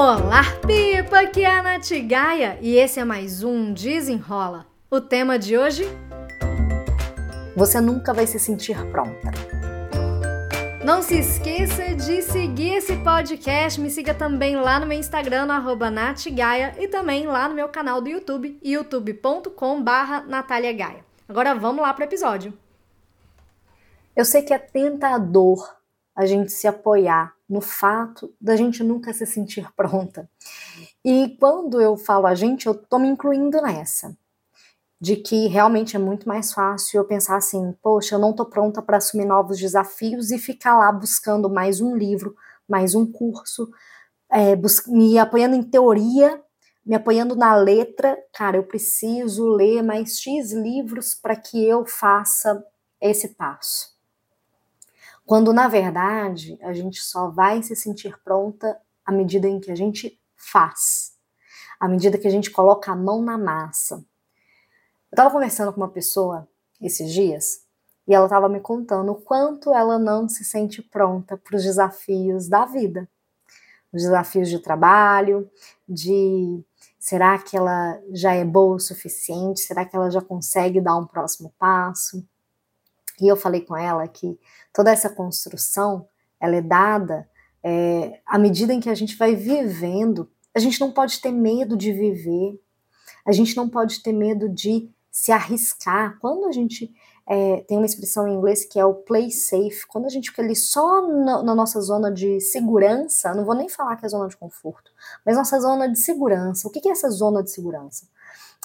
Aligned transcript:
Olá, 0.00 0.44
Pipa! 0.64 1.22
Aqui 1.22 1.42
é 1.42 1.50
a 1.50 1.60
Nath 1.60 1.90
Gaia 2.06 2.56
e 2.60 2.76
esse 2.76 3.00
é 3.00 3.04
mais 3.04 3.42
um 3.42 3.72
Desenrola. 3.72 4.64
O 4.88 5.00
tema 5.00 5.36
de 5.36 5.58
hoje? 5.58 5.86
Você 7.56 7.80
nunca 7.80 8.14
vai 8.14 8.24
se 8.24 8.38
sentir 8.38 8.76
pronta. 8.92 9.32
Não 10.84 11.02
se 11.02 11.18
esqueça 11.18 11.96
de 11.96 12.22
seguir 12.22 12.74
esse 12.74 12.96
podcast. 12.98 13.80
Me 13.80 13.90
siga 13.90 14.14
também 14.14 14.54
lá 14.54 14.78
no 14.78 14.86
meu 14.86 14.96
Instagram, 14.96 15.46
no 15.46 15.90
NathGaia, 15.90 16.76
e 16.78 16.86
também 16.86 17.26
lá 17.26 17.48
no 17.48 17.56
meu 17.56 17.68
canal 17.68 18.00
do 18.00 18.08
YouTube, 18.08 18.56
youtube.com.br 18.62 20.28
Natália 20.28 20.72
Gaia. 20.74 21.04
Agora 21.28 21.56
vamos 21.56 21.82
lá 21.82 21.92
para 21.92 22.04
o 22.04 22.06
episódio. 22.06 22.56
Eu 24.14 24.24
sei 24.24 24.42
que 24.42 24.54
é 24.54 24.58
tentador 24.60 25.58
a 26.14 26.24
gente 26.24 26.52
se 26.52 26.68
apoiar 26.68 27.36
no 27.48 27.60
fato 27.60 28.34
da 28.40 28.56
gente 28.56 28.82
nunca 28.84 29.12
se 29.12 29.24
sentir 29.24 29.66
pronta. 29.74 30.28
E 31.04 31.36
quando 31.40 31.80
eu 31.80 31.96
falo 31.96 32.26
a 32.26 32.34
gente, 32.34 32.66
eu 32.66 32.74
tô 32.74 32.98
me 32.98 33.08
incluindo 33.08 33.60
nessa. 33.62 34.16
De 35.00 35.16
que 35.16 35.46
realmente 35.46 35.96
é 35.96 35.98
muito 35.98 36.28
mais 36.28 36.52
fácil 36.52 36.98
eu 36.98 37.04
pensar 37.04 37.36
assim, 37.36 37.72
poxa, 37.82 38.16
eu 38.16 38.18
não 38.18 38.32
tô 38.32 38.44
pronta 38.44 38.82
para 38.82 38.96
assumir 38.96 39.24
novos 39.24 39.58
desafios 39.58 40.30
e 40.30 40.38
ficar 40.38 40.76
lá 40.76 40.90
buscando 40.90 41.48
mais 41.48 41.80
um 41.80 41.96
livro, 41.96 42.34
mais 42.68 42.94
um 42.96 43.10
curso, 43.10 43.70
é, 44.30 44.54
me 44.88 45.18
apoiando 45.18 45.54
em 45.56 45.62
teoria, 45.62 46.42
me 46.84 46.94
apoiando 46.94 47.36
na 47.36 47.54
letra. 47.56 48.18
Cara, 48.34 48.56
eu 48.56 48.64
preciso 48.64 49.48
ler 49.48 49.82
mais 49.82 50.18
X 50.18 50.52
livros 50.52 51.14
para 51.14 51.36
que 51.36 51.64
eu 51.64 51.86
faça 51.86 52.64
esse 53.00 53.28
passo. 53.36 53.97
Quando, 55.28 55.52
na 55.52 55.68
verdade, 55.68 56.58
a 56.62 56.72
gente 56.72 57.02
só 57.02 57.28
vai 57.28 57.62
se 57.62 57.76
sentir 57.76 58.18
pronta 58.24 58.80
à 59.04 59.12
medida 59.12 59.46
em 59.46 59.60
que 59.60 59.70
a 59.70 59.74
gente 59.74 60.18
faz, 60.34 61.12
à 61.78 61.86
medida 61.86 62.16
que 62.16 62.26
a 62.26 62.30
gente 62.30 62.50
coloca 62.50 62.90
a 62.90 62.96
mão 62.96 63.20
na 63.20 63.36
massa. 63.36 63.96
Eu 63.96 64.04
estava 65.10 65.30
conversando 65.30 65.70
com 65.70 65.82
uma 65.82 65.90
pessoa 65.90 66.48
esses 66.80 67.12
dias 67.12 67.62
e 68.06 68.14
ela 68.14 68.24
estava 68.24 68.48
me 68.48 68.58
contando 68.58 69.12
o 69.12 69.20
quanto 69.20 69.74
ela 69.74 69.98
não 69.98 70.26
se 70.30 70.46
sente 70.46 70.80
pronta 70.80 71.36
para 71.36 71.56
os 71.56 71.62
desafios 71.62 72.48
da 72.48 72.64
vida. 72.64 73.06
Os 73.92 74.04
desafios 74.04 74.48
de 74.48 74.58
trabalho, 74.58 75.46
de 75.86 76.64
será 76.98 77.38
que 77.38 77.54
ela 77.54 78.00
já 78.12 78.32
é 78.32 78.46
boa 78.46 78.76
o 78.76 78.80
suficiente? 78.80 79.60
Será 79.60 79.84
que 79.84 79.94
ela 79.94 80.10
já 80.10 80.22
consegue 80.22 80.80
dar 80.80 80.96
um 80.96 81.06
próximo 81.06 81.52
passo? 81.58 82.26
E 83.20 83.28
eu 83.28 83.36
falei 83.36 83.60
com 83.60 83.76
ela 83.76 84.06
que 84.06 84.38
toda 84.72 84.90
essa 84.90 85.10
construção 85.10 86.06
ela 86.40 86.56
é 86.56 86.62
dada 86.62 87.28
é, 87.62 88.20
à 88.24 88.38
medida 88.38 88.72
em 88.72 88.80
que 88.80 88.90
a 88.90 88.94
gente 88.94 89.16
vai 89.16 89.34
vivendo. 89.34 90.30
A 90.54 90.58
gente 90.58 90.80
não 90.80 90.90
pode 90.90 91.20
ter 91.20 91.32
medo 91.32 91.76
de 91.76 91.92
viver, 91.92 92.60
a 93.26 93.32
gente 93.32 93.56
não 93.56 93.68
pode 93.68 94.02
ter 94.02 94.12
medo 94.12 94.48
de 94.48 94.90
se 95.10 95.32
arriscar. 95.32 96.18
Quando 96.20 96.46
a 96.46 96.52
gente 96.52 96.92
é, 97.28 97.60
tem 97.62 97.76
uma 97.76 97.86
expressão 97.86 98.26
em 98.26 98.34
inglês 98.34 98.64
que 98.64 98.78
é 98.78 98.84
o 98.84 98.94
play 98.94 99.30
safe, 99.30 99.86
quando 99.86 100.06
a 100.06 100.08
gente 100.08 100.30
fica 100.30 100.42
ali 100.42 100.56
só 100.56 101.06
na, 101.06 101.42
na, 101.42 101.54
nossa 101.54 101.80
zona 101.80 102.10
de 102.10 102.40
segurança, 102.40 103.34
não 103.34 103.44
vou 103.44 103.54
nem 103.54 103.68
falar 103.68 103.96
que 103.96 104.06
é 104.06 104.08
zona 104.08 104.28
de 104.28 104.36
conforto, 104.36 104.90
mas 105.26 105.36
nossa 105.36 105.60
zona 105.60 105.88
de 105.88 105.98
segurança. 105.98 106.66
O 106.66 106.70
que 106.70 106.88
é 106.88 106.92
essa 106.92 107.10
zona 107.10 107.42
de 107.42 107.50
segurança? 107.50 108.06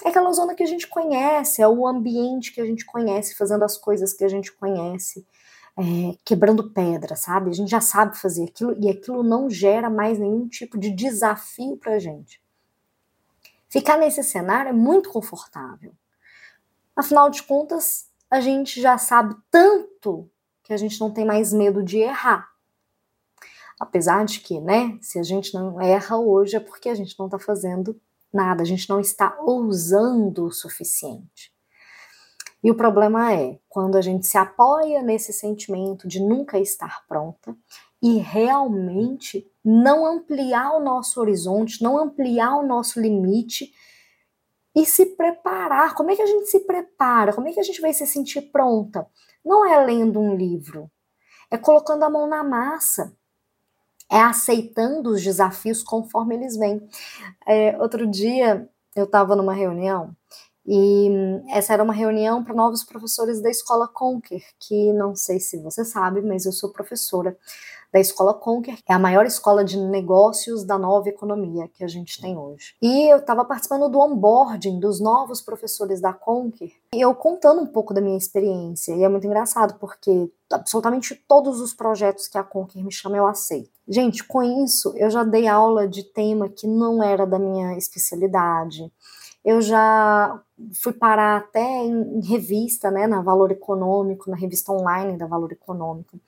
É 0.02 0.08
aquela 0.08 0.32
zona 0.32 0.54
que 0.54 0.62
a 0.62 0.66
gente 0.66 0.88
conhece, 0.88 1.62
é 1.62 1.68
o 1.68 1.86
ambiente 1.86 2.52
que 2.52 2.60
a 2.60 2.66
gente 2.66 2.84
conhece, 2.84 3.36
fazendo 3.36 3.64
as 3.64 3.76
coisas 3.76 4.12
que 4.12 4.24
a 4.24 4.28
gente 4.28 4.52
conhece, 4.52 5.26
é, 5.76 6.16
quebrando 6.24 6.70
pedra, 6.70 7.14
sabe? 7.14 7.50
A 7.50 7.52
gente 7.52 7.70
já 7.70 7.80
sabe 7.80 8.18
fazer 8.18 8.44
aquilo 8.44 8.76
e 8.80 8.88
aquilo 8.88 9.22
não 9.22 9.48
gera 9.48 9.88
mais 9.88 10.18
nenhum 10.18 10.48
tipo 10.48 10.78
de 10.78 10.90
desafio 10.90 11.76
para 11.76 11.94
a 11.94 11.98
gente. 11.98 12.42
Ficar 13.68 13.96
nesse 13.96 14.22
cenário 14.22 14.70
é 14.70 14.72
muito 14.72 15.10
confortável. 15.10 15.92
Afinal 16.96 17.28
de 17.28 17.42
contas, 17.42 18.08
a 18.30 18.40
gente 18.40 18.80
já 18.80 18.98
sabe 18.98 19.34
tanto 19.50 20.30
que 20.62 20.72
a 20.72 20.76
gente 20.76 21.00
não 21.00 21.10
tem 21.10 21.24
mais 21.24 21.52
medo 21.52 21.82
de 21.82 21.98
errar. 21.98 22.48
Apesar 23.78 24.24
de 24.24 24.40
que, 24.40 24.60
né, 24.60 24.96
se 25.00 25.18
a 25.18 25.22
gente 25.22 25.52
não 25.54 25.80
erra 25.80 26.16
hoje 26.16 26.56
é 26.56 26.60
porque 26.60 26.88
a 26.88 26.94
gente 26.94 27.18
não 27.18 27.26
está 27.26 27.38
fazendo 27.38 28.00
nada, 28.34 28.62
a 28.62 28.66
gente 28.66 28.88
não 28.88 29.00
está 29.00 29.36
ousando 29.40 30.46
o 30.46 30.52
suficiente. 30.52 31.52
E 32.62 32.70
o 32.70 32.74
problema 32.74 33.32
é 33.32 33.58
quando 33.68 33.96
a 33.96 34.00
gente 34.00 34.26
se 34.26 34.38
apoia 34.38 35.02
nesse 35.02 35.34
sentimento 35.34 36.08
de 36.08 36.18
nunca 36.18 36.58
estar 36.58 37.06
pronta 37.06 37.54
e 38.02 38.16
realmente 38.16 39.46
não 39.62 40.06
ampliar 40.06 40.72
o 40.72 40.80
nosso 40.80 41.20
horizonte, 41.20 41.82
não 41.82 41.98
ampliar 41.98 42.56
o 42.56 42.66
nosso 42.66 43.00
limite 43.00 43.70
e 44.74 44.84
se 44.86 45.06
preparar. 45.14 45.94
Como 45.94 46.10
é 46.10 46.16
que 46.16 46.22
a 46.22 46.26
gente 46.26 46.46
se 46.46 46.60
prepara? 46.60 47.32
Como 47.34 47.48
é 47.48 47.52
que 47.52 47.60
a 47.60 47.62
gente 47.62 47.80
vai 47.80 47.92
se 47.92 48.06
sentir 48.06 48.50
pronta? 48.50 49.06
Não 49.44 49.64
é 49.66 49.84
lendo 49.84 50.18
um 50.18 50.34
livro, 50.34 50.90
é 51.50 51.58
colocando 51.58 52.02
a 52.02 52.10
mão 52.10 52.26
na 52.26 52.42
massa, 52.42 53.14
é 54.10 54.18
aceitando 54.20 55.10
os 55.10 55.22
desafios 55.22 55.82
conforme 55.82 56.34
eles 56.36 56.56
vêm. 56.56 56.80
É, 57.46 57.76
outro 57.80 58.06
dia 58.06 58.68
eu 58.96 59.04
estava 59.04 59.36
numa 59.36 59.54
reunião 59.54 60.14
e 60.66 61.08
essa 61.50 61.72
era 61.72 61.82
uma 61.82 61.92
reunião 61.92 62.42
para 62.42 62.54
novos 62.54 62.84
professores 62.84 63.40
da 63.40 63.50
escola 63.50 63.86
Conquer, 63.86 64.42
que 64.58 64.92
não 64.92 65.14
sei 65.14 65.38
se 65.38 65.58
você 65.58 65.84
sabe, 65.84 66.22
mas 66.22 66.46
eu 66.46 66.52
sou 66.52 66.70
professora 66.70 67.36
da 67.94 68.00
Escola 68.00 68.34
Conquer, 68.34 68.76
é 68.88 68.92
a 68.92 68.98
maior 68.98 69.24
escola 69.24 69.64
de 69.64 69.78
negócios 69.78 70.64
da 70.64 70.76
nova 70.76 71.08
economia 71.08 71.68
que 71.72 71.84
a 71.84 71.86
gente 71.86 72.20
tem 72.20 72.36
hoje. 72.36 72.74
E 72.82 73.08
eu 73.08 73.18
estava 73.18 73.44
participando 73.44 73.88
do 73.88 74.00
onboarding 74.00 74.80
dos 74.80 74.98
novos 74.98 75.40
professores 75.40 76.00
da 76.00 76.12
Conquer, 76.12 76.72
e 76.92 77.00
eu 77.00 77.14
contando 77.14 77.60
um 77.62 77.66
pouco 77.66 77.94
da 77.94 78.00
minha 78.00 78.18
experiência. 78.18 78.96
E 78.96 79.04
é 79.04 79.08
muito 79.08 79.28
engraçado, 79.28 79.78
porque 79.78 80.28
absolutamente 80.52 81.14
todos 81.28 81.60
os 81.60 81.72
projetos 81.72 82.26
que 82.26 82.36
a 82.36 82.42
Conquer 82.42 82.82
me 82.82 82.90
chama 82.90 83.16
eu 83.16 83.28
aceito. 83.28 83.70
Gente, 83.86 84.24
com 84.24 84.42
isso, 84.42 84.92
eu 84.96 85.08
já 85.08 85.22
dei 85.22 85.46
aula 85.46 85.86
de 85.86 86.02
tema 86.02 86.48
que 86.48 86.66
não 86.66 87.00
era 87.00 87.24
da 87.24 87.38
minha 87.38 87.78
especialidade. 87.78 88.90
Eu 89.44 89.60
já 89.60 90.40
fui 90.80 90.92
parar 90.92 91.36
até 91.36 91.60
em, 91.60 92.20
revista, 92.20 92.90
né, 92.90 93.06
na 93.06 93.20
Valor 93.20 93.50
Econômico, 93.50 94.30
na 94.30 94.36
revista 94.36 94.72
online 94.72 95.18
da 95.18 95.26
Valor 95.26 95.52
Econômico. 95.52 96.18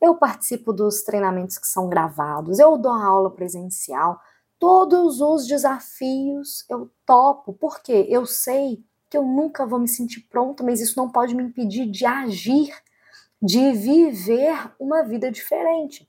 Eu 0.00 0.16
participo 0.16 0.72
dos 0.72 1.02
treinamentos 1.02 1.58
que 1.58 1.66
são 1.66 1.88
gravados, 1.88 2.58
eu 2.58 2.76
dou 2.76 2.92
aula 2.92 3.30
presencial, 3.30 4.20
todos 4.58 5.20
os 5.20 5.46
desafios 5.46 6.64
eu 6.68 6.90
topo, 7.06 7.52
porque 7.54 8.06
eu 8.08 8.26
sei 8.26 8.84
que 9.08 9.16
eu 9.16 9.24
nunca 9.24 9.64
vou 9.64 9.78
me 9.78 9.88
sentir 9.88 10.20
pronta, 10.28 10.62
mas 10.62 10.80
isso 10.80 10.98
não 10.98 11.10
pode 11.10 11.34
me 11.34 11.42
impedir 11.42 11.86
de 11.86 12.04
agir, 12.04 12.74
de 13.40 13.72
viver 13.72 14.72
uma 14.78 15.02
vida 15.02 15.30
diferente. 15.30 16.08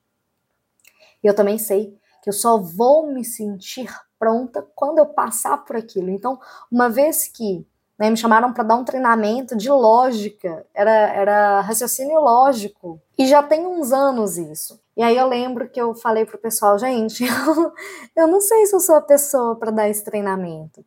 Eu 1.24 1.34
também 1.34 1.58
sei 1.58 1.98
que 2.22 2.30
eu 2.30 2.34
só 2.34 2.58
vou 2.58 3.14
me 3.14 3.24
sentir 3.24 3.90
pronta 4.20 4.66
quando 4.76 5.00
eu 5.00 5.06
passar 5.06 5.58
por 5.66 5.76
aquilo. 5.76 6.10
Então, 6.10 6.40
uma 6.70 6.90
vez 6.90 7.28
que 7.28 7.66
né, 7.98 8.10
me 8.10 8.16
chamaram 8.16 8.54
para 8.54 8.64
dar 8.64 8.76
um 8.76 8.86
treinamento 8.86 9.58
de 9.58 9.70
lógica, 9.70 10.66
era, 10.74 10.92
era 10.92 11.62
raciocínio 11.62 12.20
lógico, 12.20 13.02
e 13.18 13.28
já 13.28 13.44
tem 13.44 13.66
uns 13.66 13.92
anos 13.92 14.38
isso. 14.38 14.80
E 14.96 15.04
aí 15.04 15.18
eu 15.18 15.28
lembro 15.28 15.70
que 15.70 15.80
eu 15.80 15.94
falei 15.94 16.26
pro 16.26 16.38
pessoal, 16.38 16.80
gente, 16.80 17.24
eu, 17.26 17.74
eu 18.16 18.28
não 18.28 18.40
sei 18.40 18.66
se 18.66 18.76
eu 18.76 18.80
sou 18.80 18.96
a 18.96 19.02
pessoa 19.02 19.56
para 19.56 19.72
dar 19.72 19.90
esse 19.90 20.04
treinamento. 20.04 20.84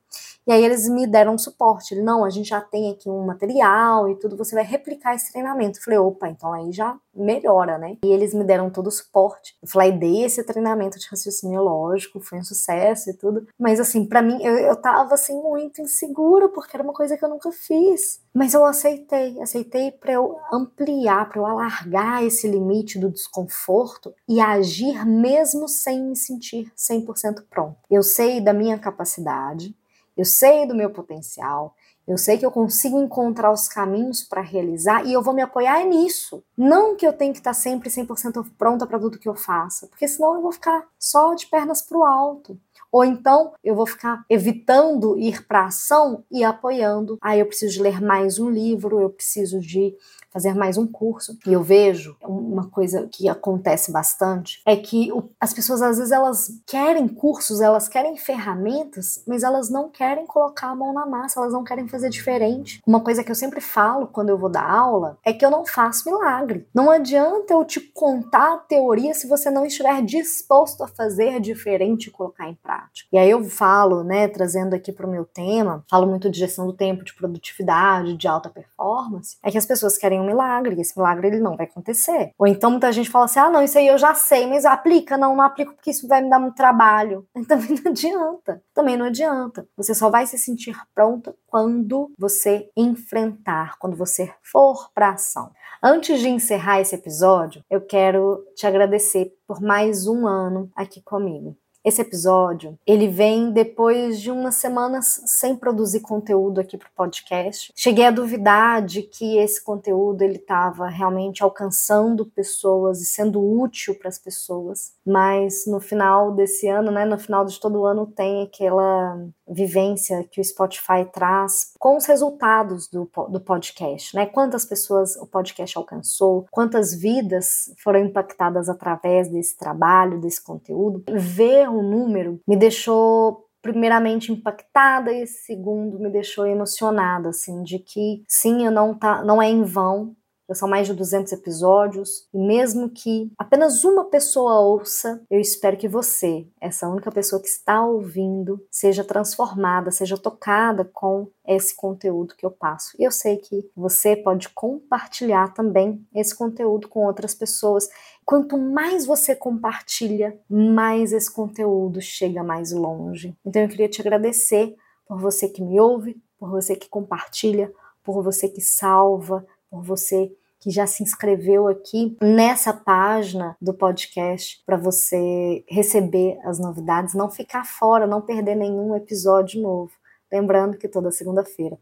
E 0.47 0.53
aí 0.53 0.65
eles 0.65 0.89
me 0.89 1.07
deram 1.07 1.39
suporte. 1.39 1.95
Não, 1.95 2.25
a 2.25 2.31
gente 2.31 2.49
já 2.49 2.61
tem 2.61 2.91
aqui 2.91 3.09
um 3.09 3.25
material 3.25 4.09
e 4.09 4.17
tudo, 4.17 4.37
você 4.37 4.55
vai 4.55 4.65
replicar 4.65 5.15
esse 5.15 5.31
treinamento. 5.31 5.79
Eu 5.79 5.83
falei, 5.83 5.99
opa, 5.99 6.29
então 6.29 6.53
aí 6.53 6.73
já 6.73 6.97
melhora, 7.15 7.79
né? 7.79 7.99
E 8.05 8.09
eles 8.09 8.35
me 8.35 8.43
deram 8.43 8.71
todo 8.71 8.87
o 8.87 8.91
suporte. 8.91 9.57
Eu 9.63 9.69
falei, 9.69 9.93
dei 9.93 10.25
esse 10.25 10.43
treinamento 10.43 10.99
de 10.99 11.07
raciocínio 11.09 11.63
lógico, 11.63 12.21
foi 12.21 12.39
um 12.39 12.45
sucesso 12.45 13.11
e 13.11 13.15
tudo. 13.15 13.47
Mas 13.59 13.79
assim, 13.79 14.05
para 14.05 14.23
mim, 14.23 14.43
eu, 14.43 14.57
eu 14.57 14.77
tava 14.77 15.15
assim 15.15 15.41
muito 15.41 15.81
insegura, 15.81 16.49
porque 16.49 16.75
era 16.77 16.83
uma 16.83 16.93
coisa 16.93 17.17
que 17.17 17.25
eu 17.25 17.29
nunca 17.29 17.53
fiz. 17.53 18.21
Mas 18.35 18.55
eu 18.55 18.65
aceitei, 18.65 19.41
aceitei 19.41 19.93
para 19.93 20.13
eu 20.13 20.39
ampliar, 20.51 21.29
para 21.29 21.39
eu 21.39 21.47
alargar 21.47 22.25
esse 22.25 22.49
limite 22.49 22.99
do 22.99 23.11
desconforto 23.11 24.15
e 24.29 24.41
agir 24.41 25.05
mesmo 25.05 25.69
sem 25.69 26.03
me 26.03 26.17
sentir 26.17 26.73
100% 26.77 27.45
pronto. 27.51 27.77
Eu 27.91 28.03
sei 28.03 28.41
da 28.41 28.55
minha 28.55 28.79
capacidade, 28.79 29.77
eu 30.17 30.25
sei 30.25 30.67
do 30.67 30.75
meu 30.75 30.91
potencial, 30.91 31.75
eu 32.07 32.19
sei 32.19 32.37
que 32.37 32.45
eu 32.45 32.51
consigo 32.51 33.01
encontrar 33.01 33.53
os 33.53 33.69
caminhos 33.69 34.23
para 34.23 34.41
realizar 34.41 35.07
e 35.07 35.13
eu 35.13 35.23
vou 35.23 35.33
me 35.33 35.43
apoiar 35.43 35.85
nisso. 35.85 36.43
Não 36.57 36.97
que 36.97 37.07
eu 37.07 37.13
tenha 37.13 37.33
que 37.33 37.39
estar 37.39 37.55
sempre 37.55 37.89
100% 37.89 38.45
pronta 38.59 38.87
para 38.87 38.99
tudo 38.99 39.19
que 39.19 39.29
eu 39.29 39.37
faça, 39.37 39.87
porque 39.87 40.09
senão 40.09 40.35
eu 40.35 40.43
vou 40.43 40.53
ficar 40.53 40.85
só 40.99 41.35
de 41.35 41.47
pernas 41.47 41.81
para 41.81 41.99
o 41.99 42.05
alto. 42.05 42.59
Ou 42.91 43.05
então 43.05 43.53
eu 43.65 43.75
vou 43.75 43.87
ficar 43.87 44.25
evitando 44.29 45.19
ir 45.19 45.47
para 45.47 45.67
ação 45.67 46.25
e 46.31 46.45
apoiando. 46.45 47.19
Aí 47.23 47.41
ah, 47.41 47.43
eu 47.43 47.47
preciso 47.47 47.75
de 47.75 47.83
ler 47.83 48.03
mais 48.03 48.39
um 48.39 48.51
livro, 48.51 49.01
eu 49.01 49.09
preciso 49.09 49.59
de 49.61 49.97
fazer 50.33 50.55
mais 50.55 50.79
um 50.79 50.87
curso. 50.87 51.37
E 51.47 51.53
eu 51.53 51.63
vejo 51.63 52.17
uma 52.23 52.69
coisa 52.69 53.07
que 53.13 53.29
acontece 53.29 53.93
bastante 53.93 54.63
é 54.65 54.75
que 54.75 55.13
o, 55.13 55.29
as 55.39 55.53
pessoas 55.53 55.83
às 55.83 55.99
vezes 55.99 56.13
elas 56.13 56.51
querem 56.67 57.07
cursos, 57.07 57.61
elas 57.61 57.87
querem 57.89 58.17
ferramentas, 58.17 59.23
mas 59.27 59.43
elas 59.43 59.69
não 59.69 59.91
querem 59.91 60.27
colocar 60.27 60.69
a 60.69 60.75
mão 60.75 60.93
na 60.93 61.05
massa, 61.05 61.39
elas 61.39 61.53
não 61.53 61.63
querem 61.63 61.87
fazer 61.87 62.09
diferente. 62.09 62.81
Uma 62.87 63.01
coisa 63.01 63.23
que 63.23 63.31
eu 63.31 63.35
sempre 63.35 63.61
falo 63.61 64.07
quando 64.07 64.31
eu 64.31 64.39
vou 64.39 64.49
dar 64.49 64.69
aula 64.69 65.19
é 65.25 65.33
que 65.33 65.45
eu 65.45 65.51
não 65.51 65.67
faço 65.67 66.11
milagre. 66.11 66.67
Não 66.75 66.91
adianta 66.91 67.53
eu 67.53 67.65
te 67.65 67.81
contar 67.81 68.55
a 68.55 68.59
teoria 68.59 69.13
se 69.15 69.27
você 69.27 69.51
não 69.51 69.67
estiver 69.67 70.03
disposto 70.03 70.83
a 70.83 70.89
fazer 70.89 71.41
diferente 71.41 72.07
e 72.07 72.11
colocar 72.11 72.49
em 72.49 72.55
prática. 72.63 73.09
E 73.13 73.19
aí 73.19 73.31
eu 73.31 73.43
falo, 73.45 74.05
né, 74.05 74.29
trazendo 74.29 74.75
aqui 74.75 74.93
para 74.93 75.07
o 75.07 75.11
meu 75.11 75.25
tema, 75.25 75.85
falo 75.91 76.07
muito 76.07 76.31
de 76.31 76.39
gestão 76.39 76.67
do 76.67 76.73
tempo, 76.73 77.05
de 77.05 77.15
produtividade, 77.15 78.17
de 78.17 78.29
alta 78.29 78.49
performance, 78.49 79.37
é 79.43 79.51
que 79.51 79.59
as 79.59 79.67
pessoas 79.67 79.99
querem 79.99 80.21
um 80.21 80.27
milagre, 80.27 80.77
e 80.77 80.81
esse 80.81 80.97
milagre 80.97 81.27
ele 81.27 81.41
não 81.41 81.57
vai 81.57 81.67
acontecer. 81.67 82.31
Ou 82.39 82.47
então 82.47 82.71
muita 82.71 82.93
gente 82.93 83.11
fala 83.11 83.25
assim: 83.25 83.41
ah, 83.41 83.51
não, 83.51 83.63
isso 83.63 83.79
aí 83.79 83.89
eu 83.89 83.99
já 83.99 84.15
sei, 84.15 84.47
mas 84.47 84.65
aplica, 84.65 85.17
não, 85.19 85.37
não 85.37 85.45
aplico 85.45 85.75
porque 85.75 85.91
isso 85.91 86.07
vai 86.07 86.23
me 86.23 86.31
dar 86.31 86.39
muito 86.39 86.55
trabalho. 86.55 87.27
E 87.43 87.45
também 87.45 87.71
não 87.83 87.91
adianta. 87.91 88.63
Também 88.73 88.97
não 88.97 89.07
adianta. 89.07 89.67
Você 89.77 89.95
só 89.97 90.09
vai 90.09 90.27
se 90.27 90.39
sentir 90.39 90.77
pronta 90.95 91.35
quando 91.49 92.13
você 92.17 92.71
enfrentar, 92.77 93.77
quando 93.79 93.97
você 93.97 94.33
for 94.43 94.91
para 94.95 95.11
ação. 95.11 95.51
Antes 95.83 96.21
de 96.21 96.29
encerrar 96.29 96.81
esse 96.81 96.95
episódio, 96.95 97.65
eu 97.69 97.81
quero 97.81 98.45
te 98.55 98.65
agradecer 98.65 99.35
por 99.49 99.61
mais 99.61 100.07
um 100.07 100.29
ano 100.29 100.71
aqui 100.77 101.03
comigo. 101.03 101.57
Esse 101.85 102.01
episódio, 102.01 102.79
ele 102.87 103.09
vem 103.09 103.51
depois 103.51 104.21
de 104.21 104.31
umas 104.31 104.55
semanas 104.55 105.21
sem 105.27 105.57
produzir 105.57 106.01
conteúdo 106.01 106.61
aqui 106.61 106.79
para 106.79 106.87
o 106.87 106.95
podcast. 106.95 107.73
Cheguei 107.75 108.07
a 108.07 108.13
duvidar 108.13 108.85
de 108.85 109.03
que 109.03 109.37
esse 109.39 109.63
conteúdo 109.63 110.23
ele 110.23 110.37
estava 110.37 110.87
realmente 110.87 111.43
alcançando 111.43 112.25
pessoas 112.25 113.01
e 113.01 113.07
sendo 113.07 113.43
útil 113.43 113.97
para 113.97 114.09
as 114.09 114.19
pessoas, 114.19 114.93
mas 115.05 115.67
no 115.67 115.81
final 115.81 116.33
desse 116.33 116.69
ano, 116.69 116.93
né, 116.93 117.05
no 117.05 117.19
final 117.19 117.45
de 117.45 117.59
todo 117.59 117.85
ano 117.85 118.07
tem 118.07 118.45
aquela 118.45 119.19
vivência 119.49 120.25
que 120.31 120.41
o 120.41 120.45
Spotify 120.45 121.05
traz 121.13 121.73
com 121.79 121.97
os 121.97 122.07
resultados 122.07 122.89
do, 122.89 123.11
do 123.29 123.41
podcast, 123.41 124.15
né? 124.17 124.27
Quantas 124.27 124.65
pessoas 124.65 125.17
o 125.17 125.27
podcast 125.27 125.77
alcançou, 125.77 126.47
quantas 126.51 126.95
vidas 126.95 127.73
foram 127.83 128.01
impactadas 128.01 128.69
através 128.69 129.29
desse 129.29 129.57
trabalho, 129.57 130.21
desse 130.21 130.43
conteúdo. 130.43 131.03
Ver 131.09 131.69
o 131.79 131.83
número 131.83 132.41
me 132.47 132.57
deixou 132.57 133.47
primeiramente 133.63 134.33
impactada 134.33 135.13
e 135.13 135.27
segundo 135.27 135.99
me 135.99 136.11
deixou 136.11 136.47
emocionada 136.47 137.29
assim 137.29 137.63
de 137.63 137.79
que 137.79 138.23
sim, 138.29 138.65
eu 138.65 138.73
não 138.73 138.95
tá 138.99 139.23
não 139.25 139.41
é 139.41 139.49
em 139.49 139.63
vão 139.63 140.17
já 140.49 140.55
são 140.55 140.69
mais 140.69 140.87
de 140.87 140.95
200 140.95 141.33
episódios 141.33 142.29
e 142.33 142.39
mesmo 142.39 142.91
que 142.91 143.31
apenas 143.39 143.85
uma 143.85 144.05
pessoa 144.05 144.61
ouça, 144.61 145.23
eu 145.31 145.41
espero 145.41 145.77
que 145.77 145.89
você, 145.89 146.47
essa 146.61 146.89
única 146.89 147.11
pessoa 147.11 147.41
que 147.41 147.49
está 147.49 147.85
ouvindo, 147.85 148.65
seja 148.71 149.05
transformada, 149.05 149.91
seja 149.91 150.17
tocada 150.19 150.85
com 150.85 151.29
esse 151.47 151.75
conteúdo 151.75 152.35
que 152.37 152.47
eu 152.47 152.51
passo. 152.51 152.97
E 152.99 153.05
eu 153.05 153.11
sei 153.11 153.37
que 153.37 153.69
você 153.77 154.17
pode 154.17 154.49
compartilhar 154.51 155.53
também 155.55 156.05
esse 156.15 156.35
conteúdo 156.35 156.89
com 156.89 157.07
outras 157.07 157.35
pessoas. 157.35 157.89
Quanto 158.25 158.57
mais 158.57 159.05
você 159.07 159.35
compartilha, 159.35 160.39
mais 160.49 161.13
esse 161.13 161.31
conteúdo 161.33 162.01
chega 162.01 162.43
mais 162.43 162.73
longe. 162.73 163.37
Então 163.45 163.63
eu 163.63 163.69
queria 163.69 163.89
te 163.89 164.01
agradecer 164.01 164.75
por 165.07 165.21
você 165.21 165.49
que 165.49 165.63
me 165.63 165.81
ouve, 165.81 166.21
por 166.39 166.51
você 166.51 166.75
que 166.77 166.89
compartilha, 166.89 167.73
por 168.03 168.23
você 168.23 168.49
que 168.49 168.61
salva, 168.61 169.47
por 169.73 169.83
você 169.83 170.31
que 170.61 170.71
já 170.71 170.87
se 170.87 171.03
inscreveu 171.03 171.67
aqui 171.67 172.15
nessa 172.21 172.75
página 172.75 173.57
do 173.61 173.73
podcast 173.73 174.63
para 174.67 174.77
você 174.77 175.65
receber 175.67 176.39
as 176.45 176.59
novidades, 176.59 177.15
não 177.15 177.31
ficar 177.31 177.65
fora, 177.65 178.07
não 178.07 178.21
perder 178.21 178.55
nenhum 178.55 178.95
episódio 178.95 179.63
novo. 179.63 179.91
Lembrando 180.31 180.77
que 180.77 180.87
toda 180.87 181.11
segunda-feira 181.11 181.79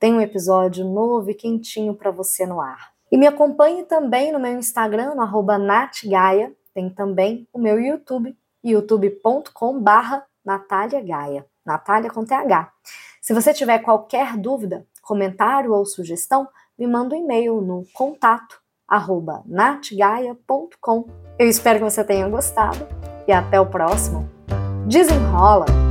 tem 0.00 0.14
um 0.14 0.22
episódio 0.22 0.84
novo 0.86 1.30
e 1.30 1.34
quentinho 1.34 1.94
para 1.94 2.10
você 2.10 2.46
no 2.46 2.62
ar. 2.62 2.94
E 3.12 3.18
me 3.18 3.26
acompanhe 3.26 3.84
também 3.84 4.32
no 4.32 4.40
meu 4.40 4.58
Instagram, 4.58 5.14
no 5.14 5.58
natgaia. 5.58 6.52
Tem 6.72 6.90
também 6.90 7.46
o 7.52 7.58
meu 7.58 7.78
YouTube, 7.78 8.36
youtube.com 8.64 9.80
barra 9.80 10.26
Natália 10.44 11.00
Gaia. 11.00 11.46
Natália 11.64 12.10
com 12.10 12.24
TH. 12.24 12.72
Se 13.20 13.32
você 13.32 13.54
tiver 13.54 13.78
qualquer 13.78 14.36
dúvida, 14.36 14.86
comentário 15.04 15.72
ou 15.72 15.84
sugestão, 15.84 16.48
me 16.78 16.86
manda 16.86 17.14
um 17.14 17.18
e-mail 17.18 17.60
no 17.60 17.84
contato 17.92 18.62
arroba 18.88 19.42
natgaia.com. 19.46 21.06
Eu 21.38 21.48
espero 21.48 21.78
que 21.78 21.84
você 21.84 22.04
tenha 22.04 22.28
gostado 22.28 22.86
e 23.26 23.32
até 23.32 23.60
o 23.60 23.66
próximo. 23.66 24.28
Desenrola! 24.86 25.83